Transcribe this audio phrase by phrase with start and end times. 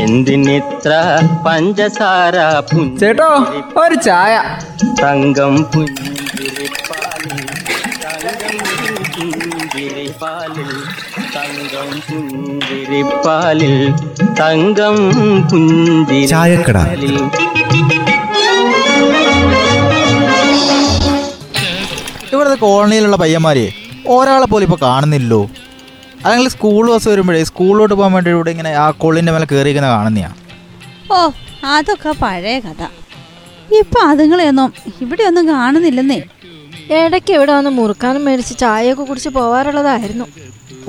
[0.00, 0.92] എന്തിനിത്ര
[1.46, 2.36] പഞ്ചസാര
[3.00, 3.28] ചേട്ടോ
[3.82, 4.34] ഒരു ചായ.
[5.02, 7.38] തങ്കം പുഞ്ചിരിപ്പാലിൽ
[8.04, 8.56] തങ്കം
[9.16, 10.70] പുഞ്ചിരിപ്പാലിൽ
[11.36, 13.74] തങ്കം പുഞ്ചിരിപ്പാലിൽ.
[14.40, 14.96] തങ്കം
[16.32, 16.78] ചായക്കട.
[16.78, 17.16] പുഞ്ചിരിപ്പാലിൽ
[22.32, 23.66] ഇവിടുത്തെ കോളനിയിലുള്ള പയ്യന്മാരെ
[24.08, 25.42] ഒരാളെ പോലും ഇപ്പൊ കാണുന്നില്ലല്ലോ.
[26.24, 30.30] അല്ലെങ്കിൽ സ്കൂൾ ബസ് വരുമ്പോഴേ സ്കൂളിലോട്ട് പോകാൻ വേണ്ടി ഇവിടെ ഇങ്ങനെ ആ കൊള്ളിന്റെ മേലെ കയറിയിരിക്കുന്ന കാണുന്നയാ.
[31.12, 31.18] ഓ
[31.72, 32.82] അതൊക്കെ പഴയ കഥ.
[33.80, 34.70] ഇപ്പൊ അതുങ്ങളെയൊന്നും
[35.04, 36.20] ഇവിടെ ഒന്നും കാണുന്നില്ലെന്നേ.
[36.98, 40.26] ഇടയ്ക്ക് ഇവിടെ വന്ന് മുറുക്കാനും മേടിച്ച് ചായയൊക്കെ കുടിച്ച് പോവാറുള്ളതായിരുന്നു.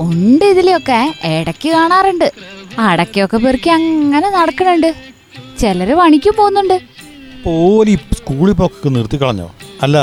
[0.05, 0.99] ഉണ്ട് ഇതിലൊക്കെ
[1.33, 2.27] ഇടയ്ക്ക് കാണാറുണ്ട്.
[2.87, 4.89] അടയ്ക്കൊക്കെ പെറുക്കി അങ്ങനെ നടക്കണുണ്ട്
[5.59, 6.77] ചിലര് പണിക്കും പോകുന്നുണ്ട്.
[7.45, 9.47] പോലി സ്കൂളിൽ പോക്കൊക്കെ നിർത്തി കളഞ്ഞോ
[9.85, 9.97] അല്ല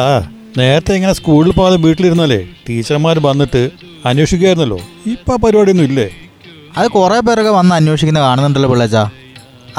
[0.60, 3.62] നേരത്തെ ഇങ്ങനെ സ്കൂളിൽ പോകാതെ വീട്ടിലിരുന്നാലേ ടീച്ചർമാർ വന്നിട്ട്
[4.10, 4.78] അന്വേഷിക്കുമായിരുന്നല്ലോ
[5.12, 6.06] ഇപ്പം ആ പരിപാടിയൊന്നും ഇല്ലേ?
[6.78, 9.02] അത് കുറേ പേരൊക്കെ വന്ന് അന്വേഷിക്കുന്ന കാണുന്നുണ്ടല്ലോ പിള്ളേച്ചാ.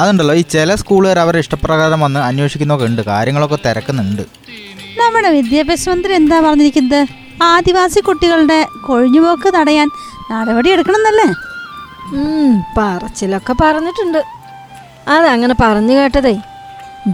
[0.01, 4.23] അതുണ്ടല്ലോ ഈ ചില സ്കൂളുകാർ അവരുടെ ഇഷ്ടപ്രകാരം വന്ന് അന്വേഷിക്കുന്നൊക്കെ ഉണ്ട് കാര്യങ്ങളൊക്കെ തിരക്കുന്നുണ്ട്.
[5.01, 7.01] നമ്മുടെ വിദ്യാഭ്യാസ മന്ത്രി എന്താ പറഞ്ഞിരിക്കുന്നത്?
[7.51, 9.87] ആദിവാസി കുട്ടികളുടെ കൊഴിഞ്ഞുപോക്ക് തടയാൻ
[10.31, 11.27] നടപടി എടുക്കണമെന്നല്ലേ?
[12.77, 14.21] പറച്ചിലൊക്കെ പറഞ്ഞിട്ടുണ്ട്.
[15.15, 16.35] അതങ്ങനെ പറഞ്ഞു കേട്ടതേ.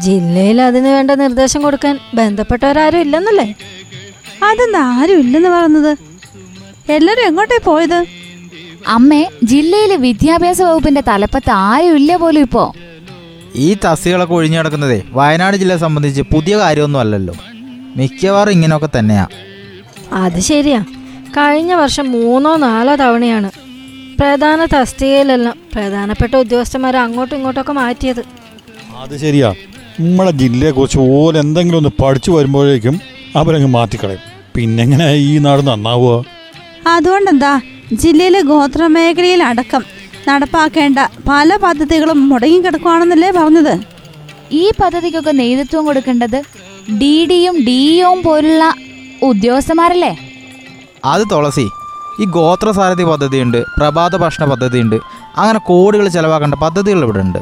[0.05, 3.48] ജില്ലയിൽ അതിന് വേണ്ട നിർദ്ദേശം കൊടുക്കാൻ ബന്ധപ്പെട്ടവരാരും ഇല്ലെന്നല്ലേ?
[4.50, 5.92] അതെന്താ ആരും ഇല്ലെന്ന് പറയുന്നത്?
[6.90, 8.06] എല്ലാരും എങ്ങോട്ടേ പോയത്?
[8.88, 12.73] അമ്മേ ജില്ലയിലെ വിദ്യാഭ്യാസ വകുപ്പിന്റെ തലപ്പത്ത് ആരും ഇല്ല പോലും ഇപ്പോ.
[13.56, 17.34] ഈ തസ്തികളൊക്കെ ഒഴിഞ്ഞു കിടക്കുന്നതേ വയനാട് ജില്ലയെ സംബന്ധിച്ച് പുതിയ കാര്യമൊന്നും അല്ലല്ലോ.
[17.95, 19.28] മിക്കവാറും ഇങ്ങനെയൊക്കെ തന്നെയാ.
[20.12, 20.82] അത് ശരിയാ.
[21.38, 23.52] കഴിഞ്ഞ വർഷം മൂന്നോ നാലോ തവണയാണ്
[24.20, 28.23] പ്രധാന തസ്തികയിലെല്ലാം പ്രധാനപ്പെട്ട ഉദ്യോഗസ്ഥന്മാരെ അങ്ങോട്ടും ഇങ്ങോട്ടൊക്കെ മാറ്റിയത്.
[28.98, 29.54] അത് ശരിയാ.
[30.00, 33.00] നമ്മളെ ജില്ലയെക്കുറിച്ച് ഓല എന്തെങ്കിലും ഒന്ന് പഠിച്ചു വരുമ്പോഴേക്കും
[33.36, 34.20] അവരങ്ങ് മാറ്റിക്കളയും.
[34.56, 36.39] പിന്നെങ്ങനെ ഈ നാട് നന്നാവുക?
[36.95, 37.54] അതുകൊണ്ടെന്താ?
[37.94, 39.84] ജില്ലയിലെ ഗോത്രമേഖലയിൽ അടക്കം
[40.28, 43.73] നടപ്പാക്കേണ്ട പല പദ്ധതികളും മുടങ്ങിക്കിടക്കുവാണെന്നല്ലേ പറഞ്ഞത്?
[44.52, 46.40] ഈ പദ്ധതിക്കൊക്കെ നേതൃത്വം കൊടുക്കേണ്ടത്
[47.02, 48.64] ഡി ഡിയും ഡിഇഒയും പോലുള്ള
[49.23, 50.11] ഉദ്യോഗസ്ഥന്മാരല്ലേ?
[51.05, 51.67] അത് തുളസി
[52.22, 54.95] ഈ ഗോത്രസാരഥി പദ്ധതിയുണ്ട് പ്രഭാത ഭക്ഷണ പദ്ധതിയുണ്ട്
[55.38, 57.39] അങ്ങനെ കോടികൾ ചിലവാക്കേണ്ട പദ്ധതികൾ ഇവിടെ ഉണ്ട്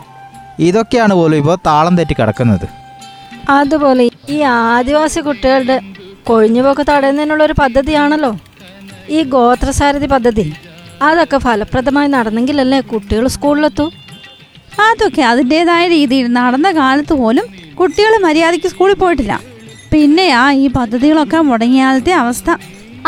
[0.60, 2.68] ഇതൊക്കെയാണ് പോലും ഇപ്പോൾ താളം തെറ്റി കിടക്കുന്നത്.
[3.50, 5.78] അതുപോലെ ഈ ആദിവാസി കുട്ടികളുടെ
[6.24, 8.32] കൊഴിഞ്ഞുപോക്ക് തടയുന്നതിനുള്ള ഒരു പദ്ധതിയാണല്ലോ.
[9.16, 10.46] ഈ ഗോത്രസാരഥി പദ്ധതി.
[11.08, 13.86] അതൊക്കെ ഫലപ്രദമായി നടന്നെങ്കിലല്ലേ കുട്ടികൾ സ്കൂളിലെത്തൂ?
[14.88, 17.46] അതൊക്കെ അതിന്റെതായ രീതിയിൽ നടന്ന കാലത്ത് പോലും
[17.80, 19.34] കുട്ടികൾ മര്യാദയ്ക്ക് സ്കൂളിൽ പോയിട്ടില്ല.
[19.92, 22.50] പിന്നെയാ ഈ പദ്ധതികളൊക്കെ മുടങ്ങിയാലത്തെ അവസ്ഥ.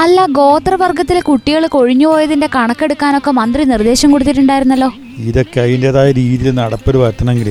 [0.04, 4.90] അല്ല ഗോത്രവർഗത്തിലെ കുട്ടികൾ കൊഴിഞ്ഞുപോയതിന്റെ കണക്കെടുക്കാനൊക്കെ മന്ത്രി നിർദ്ദേശം കൊടുത്തിട്ടുണ്ടായിരുന്നല്ലോ?
[5.30, 7.50] ഇതൊക്കെ അതിന്റെതായ രീതിയിൽ നടപ്പിൽ വരുത്തണമെങ്കിൽ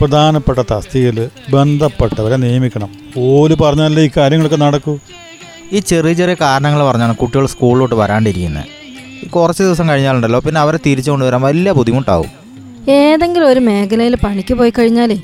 [0.00, 1.18] പ്രധാനപ്പെട്ട തസ്തികയിൽ
[1.54, 2.90] ബന്ധപ്പെട്ടവരെ നിയമിക്കണം.
[3.26, 4.94] ഓൽ പറഞ്ഞാലേ ഈ കാര്യങ്ങളൊക്കെ നടക്കൂ?
[5.72, 8.64] ഈ ചെറിയ ചെറിയ കാരണങ്ങൾ പറഞ്ഞാണ് കുട്ടികൾ സ്കൂളിലോട്ട് വരാണ്ടിരിക്കുന്നത്.
[9.30, 12.30] കുറച്ച് ദിവസം കഴിഞ്ഞാലുണ്ടല്ലോ പിന്നെ അവരെ തിരിച്ചു കൊണ്ടുവരാൻ വലിയ ബുദ്ധിമുട്ടാവും.
[12.88, 15.18] ഏതെങ്കിലും ഒരു മേഖലയിൽ പണിക്ക് പോയി കഴിഞ്ഞാലേ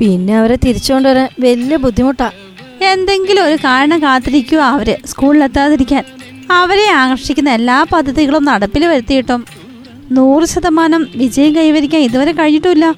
[0.00, 2.30] പിന്നെ അവരെ തിരിച്ചു കൊണ്ടുവരാൻ വലിയ ബുദ്ധിമുട്ടാ.
[2.92, 6.04] എന്തെങ്കിലും ഒരു കാരണം കാത്തിരിക്കുക അവർ സ്കൂളിലെത്താതിരിക്കാൻ.
[6.50, 9.44] അവരെ ആകർഷിക്കുന്ന എല്ലാ പദ്ധതികളും നടപ്പിൽ വരുത്തിയിട്ടും
[10.10, 12.94] നൂറ് ശതമാനം വിജയം കൈവരിക്കാൻ ഇതുവരെ കഴിഞ്ഞിട്ടില്ല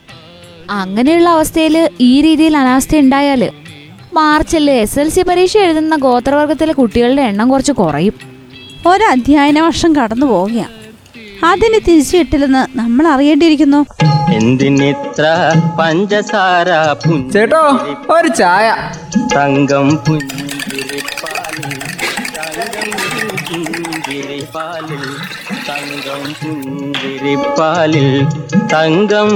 [0.70, 3.50] അങ്ങനെയുള്ള അവസ്ഥയിൽ ഈ രീതിയിൽ അനാസ്ഥ ഉണ്ടായാൽ
[4.16, 8.14] മാർച്ചിൽ എസ് എൽ സി പരീക്ഷ എഴുതുന്ന ഗോത്രവർഗത്തിലെ കുട്ടികളുടെ എണ്ണം കുറച്ച് കുറയും.
[8.88, 10.74] ഒരു അധ്യയന വർഷം കടന്നു പോവുകയാണ്
[11.44, 13.80] അതിന് തിരിച്ചു കിട്ടില്ലെന്ന് നമ്മൾ അറിയേണ്ടിയിരിക്കുന്നു.
[14.34, 15.24] എന്തിനിത്ര
[15.80, 16.68] പഞ്ചസാര
[17.32, 17.62] ചേട്ടോ
[18.14, 18.66] ഒരു ചായ.
[19.34, 21.74] തങ്കം പുഞ്ചിരിപ്പാലിൽ
[25.68, 28.08] തങ്കം പുഞ്ചിരിപ്പാലിൽ
[28.72, 29.30] തങ്കം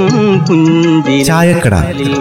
[0.48, 2.12] പുഞ്ചിരിപ്പാലിൽ